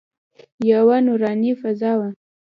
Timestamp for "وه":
1.99-2.09